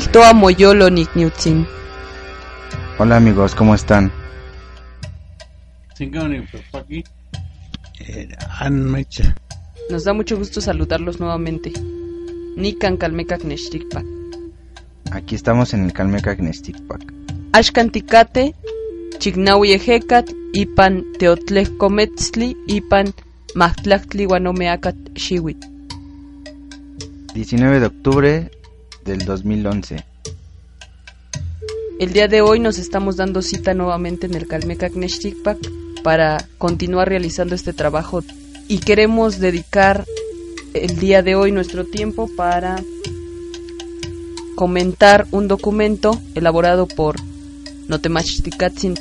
toa 0.00 0.32
moyolo 0.32 0.90
nikniutzin. 0.90 1.66
Hola 2.98 3.16
amigos, 3.16 3.54
¿cómo 3.54 3.74
están? 3.74 4.12
Mecha. 8.70 9.34
Nos 9.90 10.04
da 10.04 10.12
mucho 10.12 10.36
gusto 10.36 10.60
saludarlos 10.60 11.20
nuevamente. 11.20 11.72
Nikan 12.56 12.96
kalmekak 12.96 13.44
neshtikpak. 13.44 14.04
Aquí 15.14 15.36
estamos 15.36 15.72
en 15.74 15.84
el 15.84 15.92
Calmeca 15.92 16.34
Gnestikpak. 16.34 17.00
Ashkantikate, 17.52 18.54
chignawi 19.18 19.72
ejekat, 19.72 20.26
ipan 20.52 21.04
teotlejkometzli, 21.18 22.56
ipan 22.66 23.14
mahtlachtli 23.54 24.26
guanomeakat 24.26 24.96
shiwit. 25.14 25.64
19 27.34 27.80
de 27.80 27.86
octubre 27.86 28.50
del 29.04 29.24
2011. 29.24 30.04
El 32.00 32.12
día 32.12 32.26
de 32.26 32.40
hoy 32.40 32.58
nos 32.58 32.78
estamos 32.78 33.16
dando 33.16 33.42
cita 33.42 33.74
nuevamente 33.74 34.26
en 34.26 34.34
el 34.34 34.46
Calmecac 34.46 34.94
Neshtikpak 34.94 35.58
para 36.02 36.44
continuar 36.58 37.08
realizando 37.08 37.54
este 37.54 37.72
trabajo 37.72 38.22
y 38.66 38.78
queremos 38.78 39.38
dedicar 39.38 40.04
el 40.72 40.98
día 40.98 41.22
de 41.22 41.34
hoy 41.36 41.52
nuestro 41.52 41.84
tiempo 41.84 42.28
para 42.36 42.82
comentar 44.56 45.26
un 45.30 45.48
documento 45.48 46.20
elaborado 46.34 46.86
por 46.86 47.16
Notemachtikatsin 47.88 48.94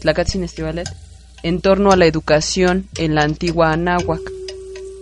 Tlakatzin 0.00 0.44
Estivalet 0.44 0.88
en 1.42 1.60
torno 1.60 1.92
a 1.92 1.96
la 1.96 2.06
educación 2.06 2.88
en 2.96 3.14
la 3.14 3.22
antigua 3.22 3.72
Anáhuac. 3.72 4.20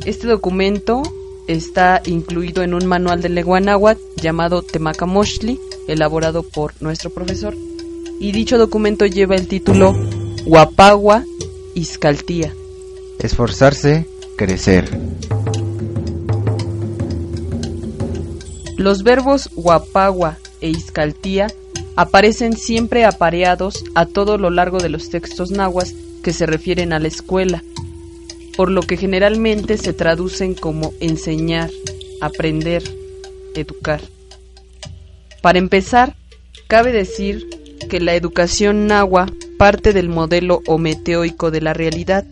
Este 0.04 0.26
documento 0.26 1.02
está 1.48 2.02
incluido 2.04 2.62
en 2.62 2.74
un 2.74 2.86
manual 2.86 3.20
de 3.20 3.28
lengua 3.28 3.60
náhuatl 3.60 4.11
llamado 4.22 4.62
Temacamochtli, 4.62 5.60
elaborado 5.88 6.42
por 6.42 6.80
nuestro 6.80 7.10
profesor, 7.10 7.54
y 8.18 8.32
dicho 8.32 8.56
documento 8.56 9.04
lleva 9.04 9.34
el 9.34 9.48
título 9.48 9.92
Huapagua 10.46 11.24
Iscaltía. 11.74 12.54
Esforzarse, 13.18 14.06
crecer. 14.36 14.88
Los 18.76 19.02
verbos 19.02 19.50
Huapagua 19.54 20.38
e 20.60 20.70
Iscaltía 20.70 21.48
aparecen 21.96 22.56
siempre 22.56 23.04
apareados 23.04 23.84
a 23.94 24.06
todo 24.06 24.38
lo 24.38 24.50
largo 24.50 24.78
de 24.78 24.88
los 24.88 25.10
textos 25.10 25.50
nahuas 25.50 25.94
que 26.22 26.32
se 26.32 26.46
refieren 26.46 26.92
a 26.92 26.98
la 26.98 27.08
escuela, 27.08 27.62
por 28.56 28.70
lo 28.70 28.82
que 28.82 28.96
generalmente 28.96 29.76
se 29.78 29.92
traducen 29.92 30.54
como 30.54 30.94
enseñar, 31.00 31.70
aprender, 32.20 32.82
educar. 33.54 34.00
Para 35.42 35.58
empezar, 35.58 36.16
cabe 36.68 36.92
decir 36.92 37.48
que 37.90 38.00
la 38.00 38.14
educación 38.14 38.86
nahua 38.86 39.26
parte 39.58 39.92
del 39.92 40.08
modelo 40.08 40.62
ometeoico 40.66 41.50
de 41.50 41.60
la 41.60 41.74
realidad. 41.74 42.24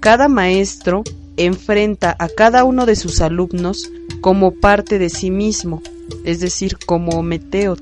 Cada 0.00 0.28
maestro 0.28 1.02
enfrenta 1.36 2.14
a 2.18 2.28
cada 2.28 2.64
uno 2.64 2.86
de 2.86 2.94
sus 2.94 3.20
alumnos 3.20 3.90
como 4.20 4.54
parte 4.54 4.98
de 4.98 5.08
sí 5.08 5.30
mismo, 5.30 5.82
es 6.24 6.40
decir, 6.40 6.76
como 6.84 7.18
ometeo. 7.18 7.76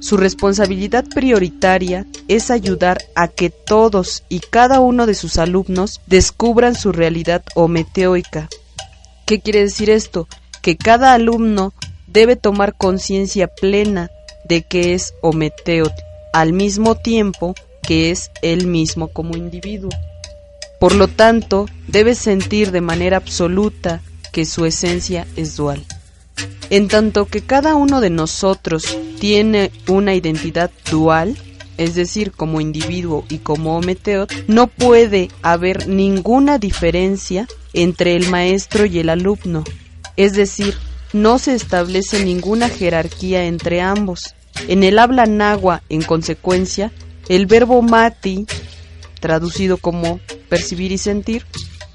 Su 0.00 0.16
responsabilidad 0.16 1.04
prioritaria 1.14 2.06
es 2.26 2.50
ayudar 2.50 2.98
a 3.14 3.28
que 3.28 3.50
todos 3.50 4.24
y 4.28 4.40
cada 4.40 4.80
uno 4.80 5.06
de 5.06 5.14
sus 5.14 5.38
alumnos 5.38 6.00
descubran 6.08 6.74
su 6.74 6.90
realidad 6.90 7.44
ometeoica. 7.54 8.48
¿Qué 9.26 9.40
quiere 9.40 9.60
decir 9.60 9.90
esto? 9.90 10.26
Que 10.60 10.76
cada 10.76 11.14
alumno 11.14 11.72
debe 12.12 12.36
tomar 12.36 12.74
conciencia 12.74 13.48
plena 13.48 14.10
de 14.44 14.62
que 14.62 14.94
es 14.94 15.14
ometeot 15.22 15.92
al 16.32 16.52
mismo 16.52 16.94
tiempo 16.94 17.54
que 17.82 18.10
es 18.10 18.30
él 18.42 18.66
mismo 18.66 19.08
como 19.08 19.36
individuo. 19.36 19.90
Por 20.78 20.94
lo 20.94 21.08
tanto, 21.08 21.66
debe 21.88 22.14
sentir 22.14 22.70
de 22.70 22.80
manera 22.80 23.16
absoluta 23.16 24.00
que 24.32 24.44
su 24.44 24.64
esencia 24.66 25.26
es 25.36 25.56
dual. 25.56 25.84
En 26.70 26.88
tanto 26.88 27.26
que 27.26 27.42
cada 27.42 27.74
uno 27.74 28.00
de 28.00 28.10
nosotros 28.10 28.96
tiene 29.20 29.70
una 29.88 30.14
identidad 30.14 30.70
dual, 30.90 31.36
es 31.76 31.94
decir, 31.94 32.32
como 32.32 32.60
individuo 32.60 33.24
y 33.28 33.38
como 33.38 33.76
ometeot, 33.76 34.32
no 34.48 34.66
puede 34.68 35.28
haber 35.42 35.86
ninguna 35.86 36.58
diferencia 36.58 37.46
entre 37.74 38.16
el 38.16 38.28
maestro 38.28 38.86
y 38.86 38.98
el 38.98 39.08
alumno. 39.08 39.64
Es 40.16 40.34
decir, 40.34 40.74
no 41.12 41.38
se 41.38 41.54
establece 41.54 42.24
ninguna 42.24 42.68
jerarquía 42.68 43.44
entre 43.44 43.80
ambos. 43.80 44.34
En 44.68 44.84
el 44.84 44.98
habla 44.98 45.26
nahua, 45.26 45.82
en 45.88 46.02
consecuencia, 46.02 46.92
el 47.28 47.46
verbo 47.46 47.82
mati, 47.82 48.46
traducido 49.20 49.76
como 49.76 50.20
percibir 50.48 50.92
y 50.92 50.98
sentir, 50.98 51.46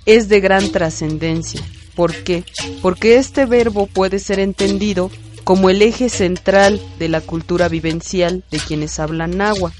es 0.05 0.29
de 0.29 0.39
gran 0.39 0.71
trascendencia. 0.71 1.61
¿Por 1.95 2.15
qué? 2.23 2.43
Porque 2.81 3.17
este 3.17 3.45
verbo 3.45 3.87
puede 3.87 4.19
ser 4.19 4.39
entendido 4.39 5.09
como 5.43 5.69
el 5.69 5.81
eje 5.81 6.09
central 6.09 6.81
de 6.99 7.09
la 7.09 7.21
cultura 7.21 7.69
vivencial 7.69 8.43
de 8.51 8.59
quienes 8.59 8.99
hablan 8.99 9.37
nahua. 9.37 9.73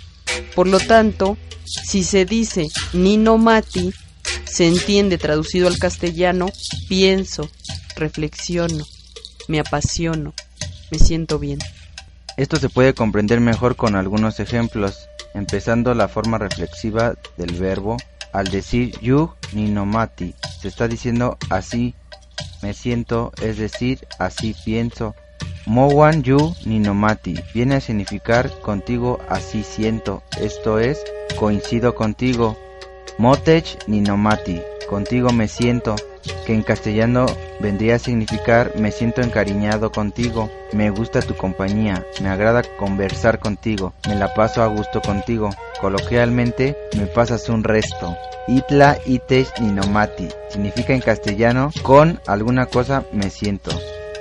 Por 0.56 0.68
lo 0.68 0.80
tanto, 0.80 1.38
si 1.66 2.04
se 2.04 2.26
dice 2.26 2.68
nino 2.94 3.38
mati, 3.38 3.94
se 4.46 4.68
entiende 4.68 5.18
traducido 5.18 5.68
al 5.68 5.78
castellano 5.78 6.48
pienso, 6.88 7.50
reflexiono, 7.96 8.86
me 9.48 9.60
apasiono, 9.60 10.34
me 10.92 11.00
siento 11.00 11.40
bien. 11.40 11.60
Esto 12.38 12.58
se 12.58 12.70
puede 12.70 12.94
comprender 12.94 13.40
mejor 13.40 13.76
con 13.76 13.96
algunos 13.96 14.40
ejemplos, 14.40 15.10
empezando 15.34 15.94
la 15.94 16.08
forma 16.08 16.38
reflexiva 16.38 17.16
del 17.38 17.54
verbo. 17.54 17.98
Al 18.34 18.50
decir 18.50 19.00
yu 19.02 19.34
ni 19.54 19.70
nomati, 19.70 20.36
se 20.62 20.68
está 20.68 20.88
diciendo 20.88 21.38
así 21.50 21.96
me 22.62 22.74
siento, 22.74 23.32
es 23.42 23.58
decir, 23.58 24.08
así 24.20 24.56
pienso. 24.66 25.16
Mowan 25.66 26.24
yu 26.24 26.56
ni 26.66 26.80
nomati 26.80 27.36
viene 27.54 27.76
a 27.76 27.82
significar 27.82 28.50
contigo 28.62 29.20
así 29.30 29.64
siento, 29.64 30.24
esto 30.40 30.80
es, 30.80 31.04
coincido 31.38 31.94
contigo. 31.94 32.58
Motech 33.18 33.78
ni 33.88 34.02
nomati, 34.02 34.62
contigo 34.90 35.32
me 35.32 35.48
siento, 35.48 35.96
que 36.46 36.54
en 36.54 36.64
castellano 36.64 37.26
vendría 37.60 37.96
a 37.96 38.00
significar 38.00 38.72
me 38.78 38.92
siento 38.92 39.22
encariñado 39.22 39.92
contigo, 39.92 40.50
me 40.74 40.90
gusta 40.90 41.22
tu 41.22 41.36
compañía, 41.36 42.06
me 42.22 42.30
agrada 42.30 42.64
conversar 42.78 43.40
contigo, 43.40 43.94
me 44.08 44.16
la 44.16 44.34
paso 44.34 44.62
a 44.62 44.68
gusto 44.68 45.02
contigo, 45.02 45.50
coloquialmente 45.82 46.78
me 46.98 47.08
pasas 47.08 47.50
un 47.50 47.64
resto. 47.64 48.16
Itla 48.48 48.98
itech 49.06 49.60
ninomati 49.60 50.30
significa 50.50 50.94
en 50.94 51.02
castellano 51.02 51.72
con 51.84 52.22
alguna 52.28 52.66
cosa 52.66 53.04
me 53.12 53.30
siento, 53.30 53.72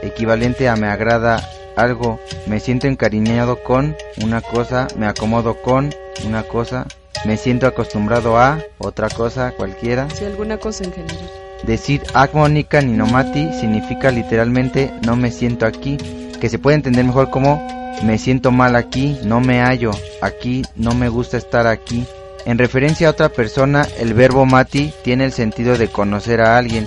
equivalente 0.03 0.69
a 0.69 0.77
me 0.77 0.89
agrada 0.89 1.49
algo, 1.77 2.19
me 2.47 2.59
siento 2.59 2.87
encariñado 2.89 3.63
con 3.63 3.95
una 4.23 4.41
cosa, 4.41 4.89
me 4.97 5.07
acomodo 5.07 5.61
con 5.63 5.95
una 6.27 6.43
cosa, 6.43 6.87
me 7.25 7.37
siento 7.37 7.67
acostumbrado 7.67 8.39
a 8.39 8.59
otra 8.79 9.09
cosa 9.09 9.53
cualquiera. 9.53 10.09
Si 10.11 10.25
alguna 10.25 10.59
cosa 10.59 10.85
en 10.85 10.93
general. 10.93 11.31
Decir 11.65 12.03
Agmonika 12.15 12.81
Ninomati 12.81 13.53
significa 13.55 14.11
literalmente 14.11 14.93
no 15.05 15.17
me 15.17 15.31
siento 15.31 15.67
aquí, 15.67 15.97
que 16.41 16.49
se 16.49 16.59
puede 16.59 16.77
entender 16.77 17.05
mejor 17.05 17.31
como 17.31 17.67
me 18.03 18.19
siento 18.19 18.53
mal 18.53 18.77
aquí, 18.77 19.19
no 19.25 19.41
me 19.41 19.61
hallo, 19.61 19.91
aquí, 20.21 20.63
no 20.77 20.95
me 20.95 21.09
gusta 21.09 21.39
estar 21.39 21.67
aquí. 21.67 22.05
En 22.45 22.59
referencia 22.59 23.09
a 23.09 23.11
otra 23.11 23.31
persona, 23.31 23.89
el 23.99 24.15
verbo 24.15 24.45
mati 24.47 24.93
tiene 25.03 25.25
el 25.25 25.33
sentido 25.33 25.77
de 25.77 25.89
conocer 25.89 26.41
a 26.41 26.59
alguien. 26.59 26.87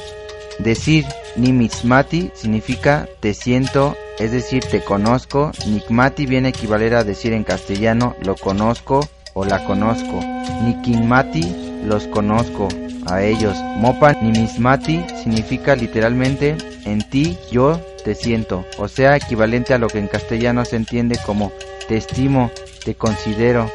Decir 0.59 1.05
nimismati 1.35 2.31
significa 2.33 3.07
te 3.19 3.33
siento, 3.33 3.97
es 4.19 4.31
decir, 4.31 4.63
te 4.63 4.81
conozco. 4.81 5.51
Nikmati 5.67 6.25
viene 6.25 6.49
a 6.49 6.51
equivaler 6.51 6.95
a 6.95 7.03
decir 7.03 7.33
en 7.33 7.43
castellano 7.43 8.15
lo 8.21 8.35
conozco 8.35 9.09
o 9.39 9.45
la 9.45 9.63
conozco. 9.63 10.19
Nikinmati 10.63 11.55
los 11.85 12.07
conozco, 12.07 12.67
a 13.07 13.23
ellos. 13.23 13.57
Mopa 13.77 14.13
nimismati 14.13 15.01
significa 15.23 15.75
literalmente 15.75 16.57
en 16.85 17.01
ti 17.09 17.37
yo 17.49 17.79
te 18.03 18.15
siento, 18.15 18.65
o 18.77 18.87
sea, 18.87 19.15
equivalente 19.15 19.73
a 19.73 19.77
lo 19.77 19.87
que 19.87 19.99
en 19.99 20.07
castellano 20.07 20.65
se 20.65 20.75
entiende 20.75 21.17
como 21.25 21.51
te 21.87 21.97
estimo, 21.97 22.51
te 22.83 22.95
considero. 22.95 23.69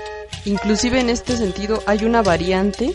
Inclusive 0.44 1.00
en 1.00 1.08
este 1.08 1.36
sentido 1.36 1.82
hay 1.86 2.04
una 2.04 2.22
variante 2.22 2.94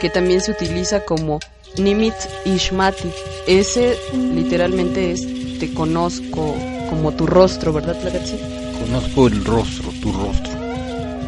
que 0.00 0.08
también 0.08 0.40
se 0.40 0.52
utiliza 0.52 1.00
como 1.00 1.40
nimit 1.76 2.14
ishmati. 2.44 3.10
Ese 3.48 3.96
literalmente 4.12 5.10
es 5.10 5.26
te 5.58 5.72
conozco 5.74 6.54
como 6.88 7.12
tu 7.12 7.26
rostro, 7.26 7.72
¿verdad, 7.72 7.98
Plagazzi? 8.00 8.38
Conozco 8.80 9.26
el 9.26 9.44
rostro, 9.44 9.90
tu 10.00 10.12
rostro. 10.12 10.55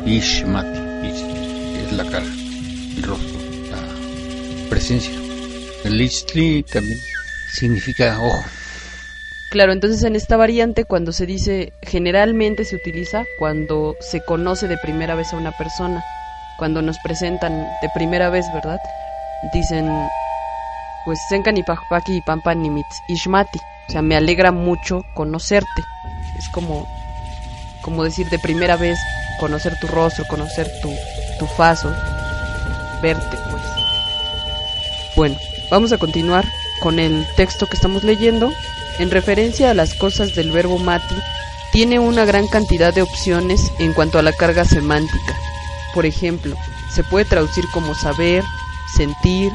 Ishmati. 0.08 1.06
Ish 1.06 1.22
es 1.84 1.92
la 1.92 2.04
cara, 2.04 2.24
el 2.24 3.02
rostro, 3.02 3.38
la 3.70 4.68
presencia. 4.70 5.12
El 5.84 6.00
Ishli 6.00 6.62
también 6.62 6.98
significa 7.52 8.18
ojo. 8.18 8.42
Claro, 9.50 9.72
entonces 9.72 10.02
en 10.04 10.16
esta 10.16 10.36
variante 10.36 10.84
cuando 10.84 11.12
se 11.12 11.26
dice, 11.26 11.72
generalmente 11.82 12.64
se 12.64 12.76
utiliza 12.76 13.24
cuando 13.38 13.96
se 14.00 14.20
conoce 14.22 14.66
de 14.66 14.78
primera 14.78 15.14
vez 15.14 15.32
a 15.32 15.36
una 15.36 15.52
persona, 15.52 16.02
cuando 16.58 16.80
nos 16.82 16.98
presentan 16.98 17.66
de 17.82 17.88
primera 17.94 18.30
vez, 18.30 18.46
¿verdad? 18.54 18.78
Dicen, 19.52 19.88
pues 21.04 21.18
Senkan 21.28 21.56
y 21.58 21.62
Pajpaki 21.62 22.16
y 22.16 22.20
Pampan 22.22 22.64
y 22.64 22.82
Ishmati, 23.08 23.58
o 23.88 23.92
sea, 23.92 24.02
me 24.02 24.16
alegra 24.16 24.52
mucho 24.52 25.02
conocerte. 25.14 25.82
Es 26.38 26.48
como, 26.48 26.86
como 27.82 28.04
decir 28.04 28.26
de 28.30 28.38
primera 28.38 28.76
vez, 28.76 28.98
conocer 29.38 29.74
tu 29.80 29.86
rostro, 29.86 30.26
conocer 30.26 30.70
tu, 30.82 30.92
tu 31.38 31.46
faso, 31.46 31.90
verte, 33.02 33.36
pues. 33.50 33.62
Bueno, 35.16 35.36
vamos 35.70 35.92
a 35.92 35.98
continuar 35.98 36.44
con 36.80 36.98
el 36.98 37.26
texto 37.36 37.66
que 37.66 37.76
estamos 37.76 38.04
leyendo 38.04 38.52
en 38.98 39.10
referencia 39.10 39.70
a 39.70 39.74
las 39.74 39.94
cosas 39.94 40.34
del 40.34 40.50
verbo 40.50 40.78
mati, 40.78 41.14
tiene 41.72 41.98
una 41.98 42.24
gran 42.24 42.48
cantidad 42.48 42.92
de 42.92 43.02
opciones 43.02 43.72
en 43.78 43.92
cuanto 43.92 44.18
a 44.18 44.22
la 44.22 44.32
carga 44.32 44.64
semántica. 44.64 45.36
Por 45.94 46.06
ejemplo, 46.06 46.56
se 46.92 47.04
puede 47.04 47.24
traducir 47.24 47.64
como 47.72 47.94
saber, 47.94 48.42
sentir, 48.96 49.52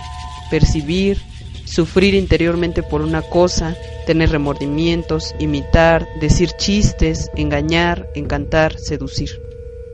percibir, 0.50 1.21
sufrir 1.65 2.13
interiormente 2.13 2.83
por 2.83 3.01
una 3.01 3.21
cosa, 3.21 3.75
tener 4.06 4.30
remordimientos, 4.30 5.35
imitar, 5.39 6.07
decir 6.19 6.51
chistes, 6.51 7.30
engañar, 7.35 8.07
encantar, 8.15 8.77
seducir. 8.77 9.30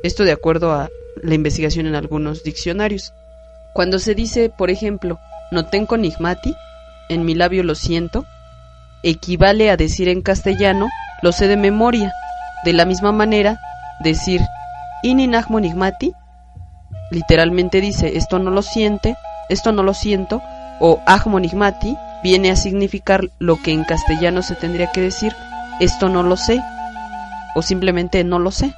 Esto 0.04 0.24
de 0.24 0.32
acuerdo 0.32 0.72
a 0.72 0.90
la 1.22 1.36
investigación 1.36 1.86
en 1.86 1.96
algunos 1.96 2.44
diccionarios. 2.44 3.14
Cuando 3.74 4.00
se 4.00 4.16
dice, 4.16 4.50
por 4.50 4.70
ejemplo, 4.70 5.20
no 5.52 5.66
tengo 5.66 5.98
nigmati, 5.98 6.56
en 7.10 7.26
mi 7.26 7.36
labio 7.36 7.64
lo 7.64 7.76
siento, 7.76 8.26
equivale 9.04 9.70
a 9.72 9.78
decir 9.78 10.08
en 10.10 10.22
castellano 10.22 10.88
lo 11.22 11.32
sé 11.32 11.48
de 11.48 11.58
memoria. 11.58 12.14
De 12.66 12.74
la 12.74 12.86
misma 12.86 13.12
manera, 13.12 13.60
decir 14.04 14.42
ininagmonigmati 15.04 16.14
literalmente 17.12 17.82
dice 17.82 18.18
esto 18.18 18.40
no 18.40 18.52
lo 18.52 18.62
siente, 18.62 19.16
esto 19.50 19.72
no 19.72 19.84
lo 19.84 19.94
siento, 19.94 20.42
o 20.80 21.02
agmonigmati 21.06 21.98
viene 22.24 22.52
a 22.52 22.56
significar 22.56 23.30
lo 23.40 23.62
que 23.62 23.72
en 23.72 23.84
castellano 23.84 24.42
se 24.42 24.56
tendría 24.56 24.92
que 24.92 25.02
decir 25.02 25.34
esto 25.80 26.10
no 26.10 26.24
lo 26.24 26.38
sé, 26.38 26.62
o 27.56 27.62
simplemente 27.62 28.24
no 28.24 28.38
lo 28.40 28.52
sé. 28.52 28.74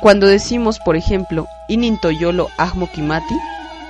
Cuando 0.00 0.26
decimos, 0.26 0.78
por 0.78 0.96
ejemplo, 0.96 1.46
inintoyolo 1.68 2.48
agmokimati, 2.58 3.34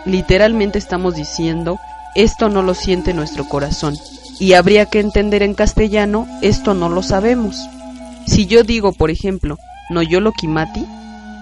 literalmente 0.06 0.78
estamos 0.78 1.14
diciendo 1.14 1.78
esto 2.14 2.48
no 2.48 2.62
lo 2.62 2.74
siente 2.74 3.14
nuestro 3.14 3.44
corazón. 3.44 3.96
Y 4.38 4.54
habría 4.54 4.86
que 4.86 5.00
entender 5.00 5.42
en 5.42 5.54
castellano, 5.54 6.26
esto 6.42 6.74
no 6.74 6.88
lo 6.88 7.02
sabemos. 7.02 7.68
Si 8.26 8.46
yo 8.46 8.64
digo, 8.64 8.92
por 8.92 9.10
ejemplo, 9.10 9.58
no 9.90 10.02
yo 10.02 10.20
lo 10.20 10.32
kimati, 10.32 10.84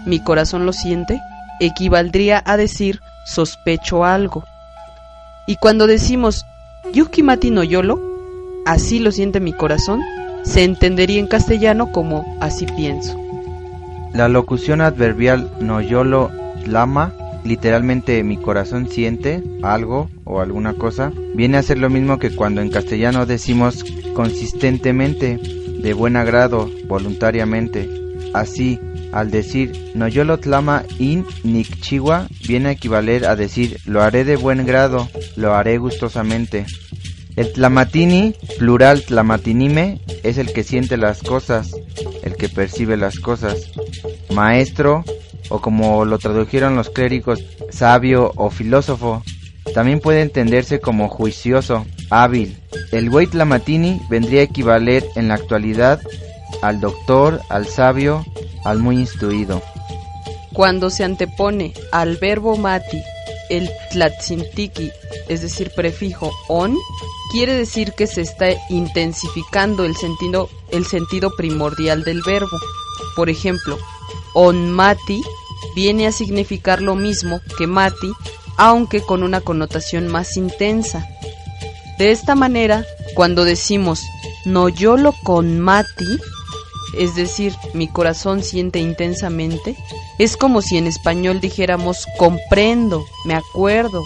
mi 0.04 0.20
corazón 0.20 0.66
lo 0.66 0.72
siente, 0.72 1.20
equivaldría 1.60 2.42
a 2.44 2.56
decir 2.56 3.00
sospecho 3.24 4.04
algo. 4.04 4.44
Y 5.46 5.56
cuando 5.56 5.86
decimos 5.86 6.44
yukimati 6.92 7.50
no 7.50 7.62
yolo, 7.62 8.00
así 8.66 8.98
lo 8.98 9.12
siente 9.12 9.40
mi 9.40 9.52
corazón, 9.52 10.02
se 10.42 10.64
entendería 10.64 11.18
en 11.18 11.26
castellano 11.26 11.90
como 11.92 12.24
así 12.40 12.66
pienso. 12.76 13.16
La 14.14 14.28
locución 14.28 14.80
adverbial 14.80 15.50
no 15.60 15.80
yolo 15.80 16.30
lama 16.66 17.14
literalmente 17.44 18.22
mi 18.22 18.36
corazón 18.36 18.88
siente 18.88 19.42
algo 19.62 20.10
o 20.24 20.40
alguna 20.40 20.74
cosa, 20.74 21.12
viene 21.34 21.56
a 21.56 21.62
ser 21.62 21.78
lo 21.78 21.90
mismo 21.90 22.18
que 22.18 22.34
cuando 22.34 22.60
en 22.60 22.70
castellano 22.70 23.26
decimos 23.26 23.84
consistentemente, 24.14 25.38
de 25.38 25.92
buen 25.94 26.16
agrado, 26.16 26.68
voluntariamente. 26.86 27.88
Así, 28.34 28.78
al 29.12 29.30
decir 29.30 29.92
no 29.94 30.08
yo 30.08 30.24
lo 30.24 30.38
tlama 30.38 30.82
in 30.98 31.24
nikchiwa, 31.44 32.26
viene 32.46 32.68
a 32.68 32.72
equivaler 32.72 33.24
a 33.26 33.36
decir 33.36 33.78
lo 33.86 34.02
haré 34.02 34.24
de 34.24 34.36
buen 34.36 34.66
grado, 34.66 35.08
lo 35.36 35.54
haré 35.54 35.78
gustosamente. 35.78 36.66
El 37.38 37.52
tlamatini, 37.52 38.34
plural 38.58 39.04
tlamatinime, 39.04 40.00
es 40.24 40.38
el 40.38 40.52
que 40.52 40.64
siente 40.64 40.96
las 40.96 41.22
cosas, 41.22 41.70
el 42.24 42.34
que 42.34 42.48
percibe 42.48 42.96
las 42.96 43.20
cosas. 43.20 43.70
Maestro, 44.34 45.04
o 45.48 45.60
como 45.60 46.04
lo 46.04 46.18
tradujeron 46.18 46.74
los 46.74 46.90
clérigos, 46.90 47.44
sabio 47.70 48.32
o 48.34 48.50
filósofo. 48.50 49.22
También 49.72 50.00
puede 50.00 50.22
entenderse 50.22 50.80
como 50.80 51.08
juicioso, 51.08 51.86
hábil. 52.10 52.58
El 52.90 53.08
Weit 53.08 53.34
Lamatini 53.34 54.00
vendría 54.10 54.40
a 54.40 54.44
equivaler 54.44 55.04
en 55.14 55.28
la 55.28 55.34
actualidad 55.34 56.00
al 56.60 56.80
doctor, 56.80 57.40
al 57.50 57.68
sabio, 57.68 58.26
al 58.64 58.80
muy 58.80 58.96
instruido. 58.96 59.62
Cuando 60.52 60.90
se 60.90 61.04
antepone 61.04 61.72
al 61.92 62.16
verbo 62.16 62.56
mati 62.56 63.00
el 63.48 63.70
tlatzintiki, 63.92 64.90
es 65.28 65.42
decir, 65.42 65.70
prefijo 65.74 66.32
on, 66.48 66.76
quiere 67.30 67.54
decir 67.54 67.92
que 67.92 68.06
se 68.06 68.22
está 68.22 68.48
intensificando 68.70 69.84
el 69.84 69.94
sentido, 69.96 70.48
primordial 71.36 72.04
del 72.04 72.22
verbo. 72.22 72.56
Por 73.14 73.28
ejemplo, 73.30 73.78
on 74.34 74.70
mati 74.70 75.22
viene 75.74 76.06
a 76.06 76.12
significar 76.12 76.82
lo 76.82 76.94
mismo 76.94 77.40
que 77.56 77.66
mati, 77.66 78.12
aunque 78.56 79.00
con 79.00 79.22
una 79.22 79.40
connotación 79.40 80.08
más 80.08 80.36
intensa. 80.36 81.06
De 81.98 82.10
esta 82.10 82.34
manera, 82.34 82.84
cuando 83.14 83.44
decimos 83.44 84.00
no 84.44 84.68
yolo 84.68 85.14
con 85.24 85.60
mati, 85.60 86.18
es 86.96 87.14
decir, 87.14 87.54
mi 87.74 87.88
corazón 87.88 88.42
siente 88.42 88.78
intensamente, 88.78 89.76
es 90.18 90.36
como 90.36 90.62
si 90.62 90.78
en 90.78 90.86
español 90.86 91.40
dijéramos 91.40 92.06
comprendo, 92.18 93.04
me 93.24 93.34
acuerdo, 93.34 94.04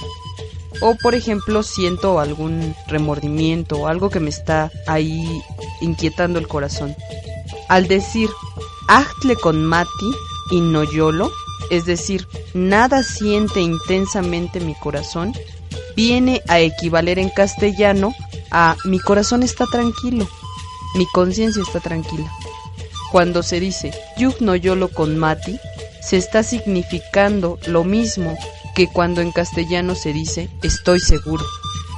o 0.82 0.96
por 0.96 1.14
ejemplo 1.14 1.62
siento 1.62 2.18
algún 2.18 2.74
remordimiento 2.88 3.76
o 3.76 3.86
algo 3.86 4.10
que 4.10 4.20
me 4.20 4.30
está 4.30 4.70
ahí 4.86 5.40
inquietando 5.80 6.38
el 6.38 6.48
corazón. 6.48 6.94
Al 7.68 7.86
decir 7.86 8.28
actle 8.88 9.36
con 9.36 9.64
mati 9.64 10.10
y 10.50 10.60
no 10.60 10.82
yolo, 10.82 11.30
es 11.70 11.86
decir, 11.86 12.26
nada 12.52 13.02
siente 13.04 13.60
intensamente 13.60 14.60
mi 14.60 14.74
corazón, 14.74 15.32
viene 15.96 16.42
a 16.48 16.58
equivaler 16.58 17.18
en 17.18 17.30
castellano 17.30 18.12
a 18.50 18.76
mi 18.84 18.98
corazón 18.98 19.42
está 19.42 19.64
tranquilo, 19.66 20.28
mi 20.96 21.06
conciencia 21.06 21.62
está 21.62 21.80
tranquila. 21.80 22.30
Cuando 23.12 23.42
se 23.42 23.60
dice 23.60 23.92
yuk 24.18 24.40
no 24.40 24.56
yolo 24.56 24.88
con 24.88 25.16
mati, 25.16 25.58
se 26.02 26.16
está 26.16 26.42
significando 26.42 27.58
lo 27.66 27.84
mismo 27.84 28.36
que 28.74 28.88
cuando 28.88 29.20
en 29.20 29.32
castellano 29.32 29.94
se 29.94 30.12
dice 30.12 30.48
estoy 30.62 31.00
seguro, 31.00 31.44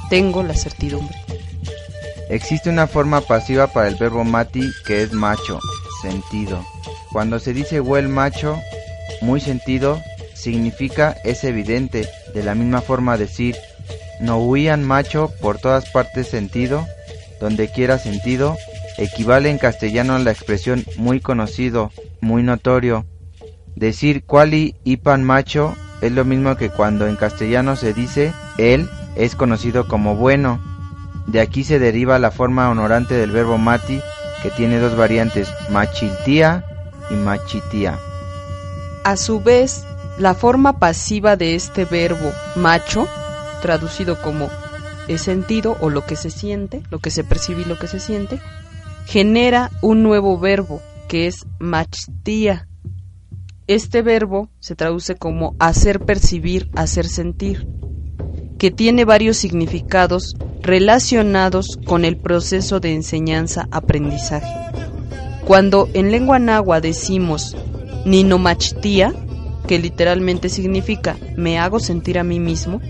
tengo 0.09 0.43
la 0.43 0.53
certidumbre. 0.53 1.15
Existe 2.29 2.69
una 2.69 2.87
forma 2.87 3.21
pasiva 3.21 3.67
para 3.67 3.87
el 3.87 3.95
verbo 3.95 4.23
mati 4.23 4.71
que 4.85 5.03
es 5.03 5.13
macho, 5.13 5.59
sentido. 6.01 6.65
Cuando 7.11 7.39
se 7.39 7.53
dice 7.53 7.79
huel 7.79 8.09
macho, 8.09 8.59
muy 9.21 9.39
sentido, 9.39 10.01
significa 10.33 11.15
es 11.23 11.43
evidente. 11.43 12.09
De 12.33 12.43
la 12.43 12.55
misma 12.55 12.81
forma 12.81 13.17
decir 13.17 13.55
no 14.19 14.37
huían 14.37 14.83
macho 14.83 15.31
por 15.39 15.59
todas 15.59 15.89
partes 15.89 16.27
sentido, 16.27 16.85
donde 17.39 17.69
quiera 17.69 17.99
sentido, 17.99 18.57
equivale 18.97 19.49
en 19.49 19.57
castellano 19.57 20.15
a 20.15 20.19
la 20.19 20.31
expresión 20.31 20.83
muy 20.97 21.19
conocido, 21.19 21.91
muy 22.21 22.43
notorio. 22.43 23.05
Decir 23.75 24.23
quali 24.23 24.75
ipan 24.83 25.23
macho 25.23 25.75
es 26.01 26.11
lo 26.11 26.25
mismo 26.25 26.55
que 26.55 26.69
cuando 26.69 27.07
en 27.07 27.15
castellano 27.15 27.75
se 27.75 27.93
dice 27.93 28.33
él 28.57 28.89
es 29.15 29.35
conocido 29.35 29.87
como 29.87 30.15
bueno. 30.15 30.59
De 31.27 31.41
aquí 31.41 31.63
se 31.63 31.79
deriva 31.79 32.19
la 32.19 32.31
forma 32.31 32.69
honorante 32.69 33.15
del 33.15 33.31
verbo 33.31 33.57
mati, 33.57 33.99
que 34.43 34.51
tiene 34.51 34.79
dos 34.79 34.95
variantes, 34.95 35.49
machiltía 35.69 36.63
y 37.09 37.15
machitía. 37.15 37.97
A 39.03 39.17
su 39.17 39.39
vez, 39.39 39.85
la 40.17 40.33
forma 40.33 40.79
pasiva 40.79 41.35
de 41.35 41.55
este 41.55 41.85
verbo 41.85 42.31
macho, 42.55 43.07
traducido 43.61 44.21
como 44.21 44.49
es 45.07 45.21
sentido 45.21 45.77
o 45.79 45.89
lo 45.89 46.05
que 46.05 46.15
se 46.15 46.29
siente, 46.29 46.83
lo 46.89 46.99
que 46.99 47.11
se 47.11 47.23
percibe 47.23 47.61
y 47.61 47.65
lo 47.65 47.77
que 47.77 47.87
se 47.87 47.99
siente, 47.99 48.39
genera 49.05 49.71
un 49.81 50.03
nuevo 50.03 50.39
verbo 50.39 50.81
que 51.07 51.27
es 51.27 51.45
machtía. 51.59 52.67
Este 53.67 54.03
verbo 54.03 54.49
se 54.59 54.75
traduce 54.75 55.15
como 55.15 55.55
hacer 55.57 55.99
percibir, 56.01 56.69
hacer 56.75 57.07
sentir, 57.07 57.67
que 58.59 58.69
tiene 58.69 59.05
varios 59.05 59.37
significados 59.37 60.35
relacionados 60.61 61.79
con 61.83 62.05
el 62.05 62.15
proceso 62.15 62.79
de 62.79 62.93
enseñanza-aprendizaje. 62.93 64.53
Cuando 65.47 65.89
en 65.95 66.11
lengua 66.11 66.37
náhuatl 66.37 66.83
decimos 66.83 67.57
ninomachtia, 68.05 69.15
que 69.67 69.79
literalmente 69.79 70.49
significa 70.49 71.17
me 71.35 71.57
hago 71.57 71.79
sentir 71.79 72.19
a 72.19 72.23
mí 72.23 72.39
mismo, 72.39 72.81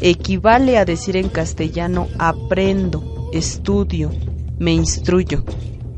equivale 0.00 0.78
a 0.78 0.84
decir 0.84 1.16
en 1.16 1.28
castellano 1.28 2.06
aprendo, 2.20 3.30
estudio, 3.32 4.12
me 4.60 4.72
instruyo. 4.72 5.44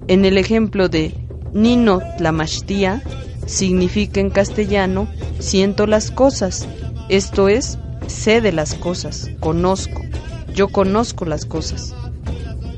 En 0.09 0.25
el 0.25 0.39
ejemplo 0.39 0.89
de 0.89 1.13
Nino 1.53 2.01
Tlamachtia 2.17 3.03
significa 3.47 4.21
en 4.21 4.31
castellano 4.31 5.09
siento 5.39 5.87
las 5.87 6.11
cosas, 6.11 6.67
esto 7.09 7.49
es, 7.49 7.79
sé 8.07 8.41
de 8.41 8.53
las 8.53 8.75
cosas, 8.75 9.31
conozco, 9.41 10.03
yo 10.55 10.69
conozco 10.69 11.25
las 11.25 11.45
cosas. 11.45 11.95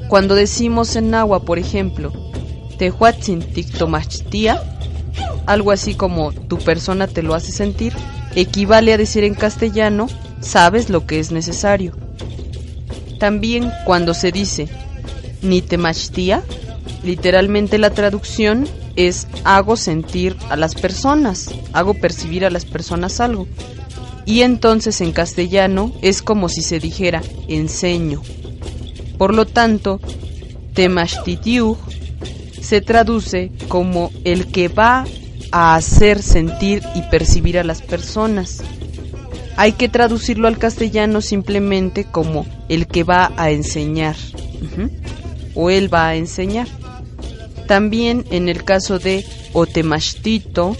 Cuando 0.09 0.35
decimos 0.35 0.97
en 0.97 1.15
agua, 1.15 1.45
por 1.45 1.59
ejemplo, 1.59 2.13
Tehuatzin 2.79 3.41
Tictomachtia, 3.41 4.63
algo 5.47 5.71
así 5.71 5.95
como 5.95 6.33
tu 6.33 6.59
persona 6.59 7.07
te 7.07 7.23
lo 7.23 7.35
hace 7.35 7.53
sentir, 7.53 7.93
equivale 8.35 8.93
a 8.93 8.99
decir 8.99 9.25
en 9.25 9.35
castellano 9.35 10.09
sabes 10.41 10.91
lo 10.91 11.07
que 11.07 11.19
es 11.19 11.33
necesario. 11.33 11.97
También 13.19 13.71
cuando 13.87 14.15
se 14.15 14.33
dice 14.33 14.69
ni 15.43 15.63
temachtia, 15.63 16.43
literalmente 17.03 17.79
la 17.79 17.91
traducción 17.91 18.67
es 18.97 19.27
hago 19.45 19.77
sentir 19.77 20.37
a 20.51 20.57
las 20.57 20.75
personas, 20.75 21.51
hago 21.73 21.95
percibir 21.95 22.45
a 22.45 22.51
las 22.51 22.65
personas 22.65 23.21
algo. 23.21 23.47
Y 24.27 24.43
entonces 24.43 25.01
en 25.01 25.13
castellano 25.13 25.93
es 26.03 26.23
como 26.23 26.49
si 26.49 26.63
se 26.63 26.79
dijera 26.81 27.23
enseño. 27.49 28.23
Por 29.19 29.35
lo 29.35 29.47
tanto, 29.47 30.01
temachtitiu 30.75 31.77
se 32.61 32.81
traduce 32.81 33.53
como 33.69 34.11
el 34.25 34.47
que 34.47 34.69
va 34.69 35.05
a 35.53 35.75
hacer 35.77 36.23
sentir 36.23 36.83
y 36.95 37.03
percibir 37.03 37.59
a 37.59 37.65
las 37.65 37.83
personas. 37.83 38.63
Hay 39.57 39.73
que 39.73 39.89
traducirlo 39.89 40.49
al 40.49 40.59
castellano 40.59 41.21
simplemente 41.21 42.05
como 42.05 42.47
el 42.69 42.87
que 42.87 43.05
va 43.05 43.33
a 43.37 43.51
enseñar. 43.51 44.17
O 45.55 45.71
él 45.71 45.93
va 45.93 46.09
a 46.09 46.17
enseñar. 46.17 46.67
También 47.67 48.25
en 48.31 48.49
el 48.49 48.65
caso 48.65 48.99
de 48.99 49.25
Otemashtito 49.53 50.77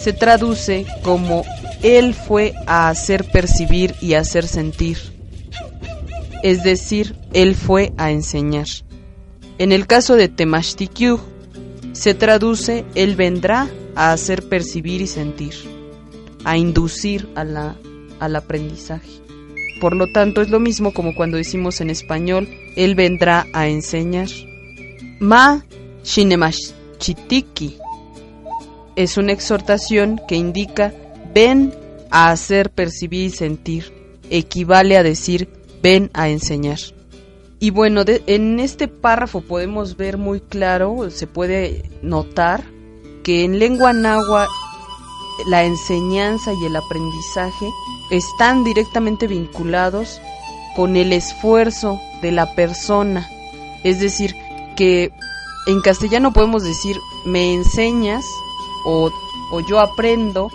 se 0.00 0.12
traduce 0.12 0.86
como 1.02 1.44
él 1.82 2.14
fue 2.14 2.54
a 2.66 2.88
hacer 2.88 3.24
percibir 3.30 3.94
y 4.00 4.14
hacer 4.14 4.46
sentir. 4.46 4.98
Es 6.42 6.62
decir, 6.62 7.16
él 7.32 7.54
fue 7.54 7.92
a 7.96 8.10
enseñar. 8.10 8.66
En 9.58 9.72
el 9.72 9.86
caso 9.86 10.16
de 10.16 10.28
Temashtikyu 10.28 11.20
se 11.92 12.14
traduce 12.14 12.84
él 12.94 13.14
vendrá 13.14 13.68
a 13.94 14.12
hacer 14.12 14.48
percibir 14.48 15.02
y 15.02 15.06
sentir, 15.06 15.54
a 16.44 16.56
inducir 16.56 17.28
a 17.34 17.74
al 18.20 18.36
aprendizaje. 18.36 19.10
Por 19.80 19.96
lo 19.96 20.12
tanto, 20.12 20.40
es 20.40 20.50
lo 20.50 20.60
mismo 20.60 20.92
como 20.92 21.14
cuando 21.14 21.36
decimos 21.36 21.80
en 21.80 21.90
español, 21.90 22.48
él 22.76 22.94
vendrá 22.94 23.46
a 23.52 23.68
enseñar. 23.68 24.28
Ma 25.18 25.64
Shinemashitiki 26.04 27.78
es 28.96 29.16
una 29.16 29.32
exhortación 29.32 30.20
que 30.28 30.36
indica 30.36 30.92
ven 31.34 31.74
a 32.10 32.30
hacer 32.30 32.70
percibir 32.70 33.26
y 33.26 33.30
sentir. 33.30 33.92
Equivale 34.30 34.96
a 34.96 35.02
decir 35.02 35.48
ven 35.82 36.10
a 36.12 36.28
enseñar. 36.28 36.78
Y 37.58 37.70
bueno, 37.70 38.02
en 38.06 38.58
este 38.60 38.88
párrafo 38.88 39.42
podemos 39.42 39.96
ver 39.96 40.16
muy 40.16 40.40
claro, 40.40 41.10
se 41.10 41.26
puede 41.26 41.90
notar 42.02 42.64
que 43.22 43.44
en 43.44 43.58
lengua 43.58 43.92
náhuatl 43.92 44.50
la 45.46 45.64
enseñanza 45.64 46.52
y 46.54 46.66
el 46.66 46.76
aprendizaje 46.76 47.66
están 48.10 48.64
directamente 48.64 49.26
vinculados 49.26 50.20
con 50.74 50.96
el 50.96 51.12
esfuerzo 51.12 52.00
de 52.22 52.32
la 52.32 52.54
persona. 52.54 53.28
Es 53.84 54.00
decir, 54.00 54.34
que 54.76 55.12
en 55.66 55.80
castellano 55.80 56.32
podemos 56.32 56.62
decir 56.62 56.96
me 57.24 57.54
enseñas 57.54 58.24
o, 58.84 59.10
o 59.52 59.60
yo 59.68 59.80
aprendo, 59.80 60.50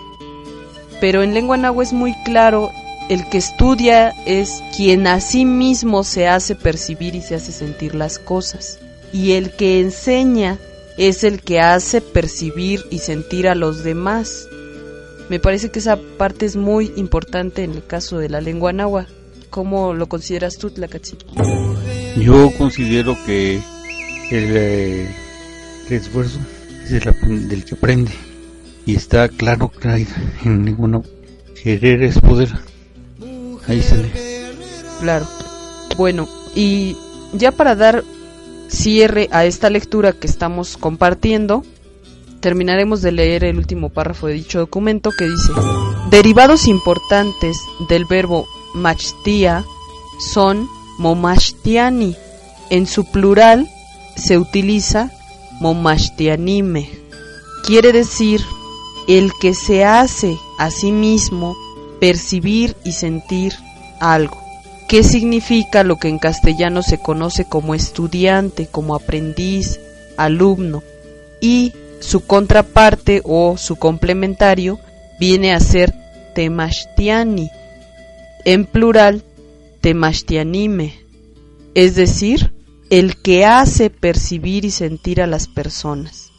pero 1.00 1.22
en 1.22 1.34
lengua 1.34 1.56
náhuatl 1.56 1.88
es 1.88 1.92
muy 1.92 2.14
claro 2.24 2.70
el 3.08 3.28
que 3.28 3.38
estudia 3.38 4.10
es 4.26 4.62
quien 4.76 5.06
a 5.06 5.20
sí 5.20 5.44
mismo 5.44 6.02
se 6.02 6.26
hace 6.26 6.54
percibir 6.54 7.14
y 7.14 7.22
se 7.22 7.36
hace 7.36 7.52
sentir 7.52 7.94
las 7.94 8.18
cosas. 8.18 8.80
Y 9.12 9.32
el 9.32 9.52
que 9.52 9.80
enseña 9.80 10.58
es 10.98 11.22
el 11.22 11.40
que 11.40 11.60
hace 11.60 12.00
percibir 12.00 12.84
y 12.90 12.98
sentir 12.98 13.48
a 13.48 13.54
los 13.54 13.84
demás. 13.84 14.48
Me 15.28 15.38
parece 15.38 15.70
que 15.70 15.78
esa 15.78 15.98
parte 16.18 16.46
es 16.46 16.56
muy 16.56 16.92
importante 16.96 17.62
en 17.62 17.72
el 17.72 17.86
caso 17.86 18.18
de 18.18 18.28
la 18.28 18.40
lengua 18.40 18.72
náhuatl. 18.72 19.12
¿Cómo 19.50 19.94
lo 19.94 20.08
consideras 20.08 20.58
tú, 20.58 20.70
Tlacatzi? 20.70 21.16
Yo 22.16 22.50
considero 22.58 23.16
que 23.24 23.60
el, 24.30 24.56
eh, 24.56 25.08
esfuerzo 25.90 26.40
es 26.84 26.90
del, 26.90 27.64
que 27.64 27.74
aprende. 27.74 28.12
Y 28.84 28.94
está 28.94 29.28
claro 29.28 29.70
que 29.70 30.06
en 30.44 30.64
ninguno 30.64 31.02
querer 31.62 32.02
es 32.02 32.20
poder. 32.20 32.48
Ahí 33.66 33.82
se 33.82 33.96
lee. 33.96 34.10
Claro. 35.00 35.26
Bueno, 35.96 36.28
y 36.54 36.96
ya 37.32 37.52
para 37.52 37.74
dar 37.74 38.04
cierre 38.68 39.28
a 39.32 39.44
esta 39.44 39.70
lectura 39.70 40.12
que 40.12 40.26
estamos 40.26 40.76
compartiendo, 40.76 41.64
terminaremos 42.40 43.02
de 43.02 43.12
leer 43.12 43.44
el 43.44 43.58
último 43.58 43.88
párrafo 43.88 44.26
de 44.26 44.34
dicho 44.34 44.58
documento 44.58 45.10
que 45.10 45.24
dice, 45.24 45.52
derivados 46.10 46.68
importantes 46.68 47.56
del 47.88 48.04
verbo 48.04 48.46
machtia 48.74 49.64
son 50.18 50.68
momashtiani. 50.98 52.16
En 52.68 52.86
su 52.86 53.04
plural 53.10 53.68
se 54.16 54.38
utiliza 54.38 55.10
momashtianime. 55.60 56.90
Quiere 57.64 57.92
decir 57.92 58.40
el 59.08 59.32
que 59.40 59.54
se 59.54 59.84
hace 59.84 60.36
a 60.58 60.70
sí 60.70 60.92
mismo 60.92 61.56
percibir 62.00 62.76
y 62.84 62.92
sentir 62.92 63.54
algo. 64.00 64.36
¿Qué 64.88 65.02
significa 65.02 65.82
lo 65.82 65.96
que 65.96 66.08
en 66.08 66.18
castellano 66.18 66.82
se 66.82 66.98
conoce 66.98 67.44
como 67.44 67.74
estudiante, 67.74 68.68
como 68.70 68.94
aprendiz, 68.94 69.80
alumno? 70.16 70.82
Y 71.40 71.72
su 72.00 72.24
contraparte 72.24 73.22
o 73.24 73.56
su 73.56 73.76
complementario 73.76 74.78
viene 75.18 75.52
a 75.52 75.60
ser 75.60 75.94
temashtiani, 76.34 77.50
en 78.44 78.64
plural 78.64 79.22
temashtianime, 79.80 80.94
es 81.74 81.94
decir, 81.94 82.52
el 82.90 83.16
que 83.16 83.44
hace 83.44 83.90
percibir 83.90 84.64
y 84.64 84.70
sentir 84.70 85.20
a 85.20 85.26
las 85.26 85.48
personas. 85.48 86.30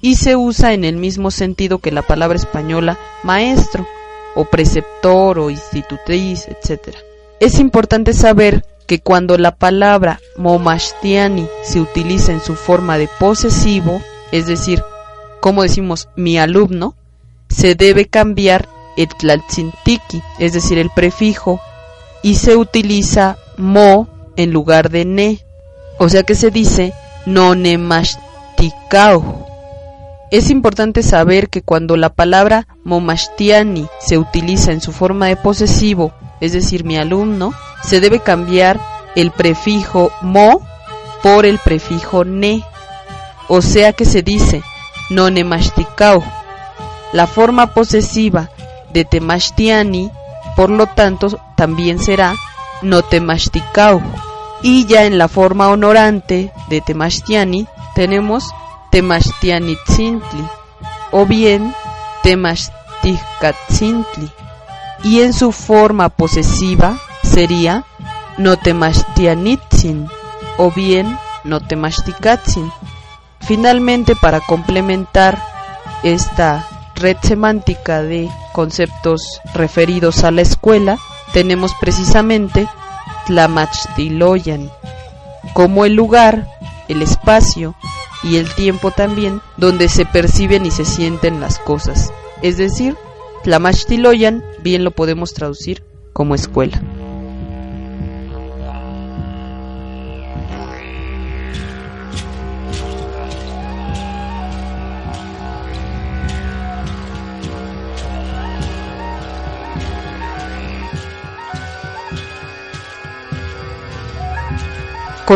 Y 0.00 0.16
se 0.16 0.36
usa 0.36 0.72
en 0.72 0.84
el 0.84 0.96
mismo 0.96 1.30
sentido 1.30 1.78
que 1.78 1.90
la 1.90 2.02
palabra 2.02 2.36
española 2.36 2.98
maestro, 3.22 3.86
o 4.34 4.44
preceptor, 4.44 5.38
o 5.38 5.50
institutriz, 5.50 6.46
etc. 6.48 6.94
Es 7.40 7.58
importante 7.58 8.12
saber 8.12 8.64
que 8.86 9.00
cuando 9.00 9.36
la 9.38 9.56
palabra 9.56 10.20
momashtiani 10.36 11.48
se 11.62 11.80
utiliza 11.80 12.32
en 12.32 12.40
su 12.40 12.54
forma 12.54 12.98
de 12.98 13.08
posesivo, 13.18 14.00
es 14.30 14.46
decir, 14.46 14.82
como 15.40 15.62
decimos 15.62 16.08
mi 16.16 16.38
alumno, 16.38 16.94
se 17.48 17.74
debe 17.74 18.06
cambiar 18.06 18.68
el 18.96 19.08
tlaltzintiki, 19.08 20.22
es 20.38 20.52
decir, 20.52 20.78
el 20.78 20.90
prefijo, 20.90 21.60
y 22.22 22.36
se 22.36 22.56
utiliza 22.56 23.36
mo 23.56 24.08
en 24.36 24.52
lugar 24.52 24.90
de 24.90 25.04
ne, 25.04 25.45
o 25.98 26.08
sea 26.08 26.22
que 26.22 26.34
se 26.34 26.50
dice 26.50 26.92
no 27.24 27.54
nemashtikao. 27.54 29.46
Es 30.30 30.50
importante 30.50 31.02
saber 31.02 31.48
que 31.48 31.62
cuando 31.62 31.96
la 31.96 32.08
palabra 32.08 32.66
momashtiani 32.84 33.86
se 34.00 34.18
utiliza 34.18 34.72
en 34.72 34.80
su 34.80 34.92
forma 34.92 35.26
de 35.26 35.36
posesivo 35.36 36.12
es 36.40 36.52
decir, 36.52 36.84
mi 36.84 36.96
alumno, 36.96 37.54
se 37.82 38.00
debe 38.00 38.20
cambiar 38.20 38.80
el 39.14 39.30
prefijo 39.30 40.10
mo 40.20 40.60
por 41.22 41.46
el 41.46 41.58
prefijo 41.58 42.24
ne. 42.24 42.62
O 43.48 43.62
sea 43.62 43.92
que 43.92 44.04
se 44.04 44.22
dice 44.22 44.62
no 45.10 45.30
nemasticao. 45.30 46.22
La 47.12 47.26
forma 47.26 47.72
posesiva 47.72 48.50
de 48.92 49.04
Temashtiani, 49.04 50.10
por 50.56 50.70
lo 50.70 50.86
tanto 50.86 51.40
también 51.56 51.98
será 51.98 52.34
no 52.82 53.02
Temashtikau. 53.02 54.02
Y 54.62 54.86
ya 54.86 55.04
en 55.04 55.18
la 55.18 55.28
forma 55.28 55.68
honorante 55.68 56.52
de 56.68 56.80
Temashtiani 56.80 57.66
tenemos 57.94 58.44
Temashtianitzintli 58.90 60.44
o 61.10 61.26
bien 61.26 61.74
Temashtikkatzintli. 62.22 64.30
Y 65.04 65.20
en 65.20 65.32
su 65.32 65.52
forma 65.52 66.08
posesiva 66.08 66.98
sería 67.22 67.84
no 68.38 68.56
Temashtianitzin 68.56 70.08
o 70.58 70.70
bien 70.70 71.18
no 71.44 71.60
Temashtikkatzin. 71.60 72.70
Finalmente, 73.40 74.16
para 74.16 74.40
complementar 74.40 75.40
esta 76.02 76.66
red 76.96 77.16
semántica 77.22 78.02
de 78.02 78.28
conceptos 78.52 79.40
referidos 79.54 80.24
a 80.24 80.30
la 80.30 80.42
escuela, 80.42 80.98
tenemos 81.32 81.72
precisamente 81.80 82.68
Tlamachtiloyan, 83.26 84.70
como 85.54 85.84
el 85.84 85.94
lugar, 85.94 86.46
el 86.88 87.02
espacio 87.02 87.74
y 88.22 88.36
el 88.36 88.52
tiempo 88.54 88.90
también 88.90 89.40
donde 89.56 89.88
se 89.88 90.04
perciben 90.06 90.66
y 90.66 90.70
se 90.70 90.84
sienten 90.84 91.40
las 91.40 91.58
cosas. 91.58 92.12
Es 92.42 92.56
decir, 92.56 92.96
Tlamachtiloyan 93.42 94.44
bien 94.62 94.84
lo 94.84 94.90
podemos 94.90 95.34
traducir 95.34 95.84
como 96.12 96.34
escuela. 96.34 96.80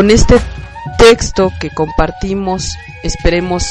Con 0.01 0.09
este 0.09 0.39
texto 0.97 1.53
que 1.59 1.69
compartimos, 1.69 2.75
esperemos 3.03 3.67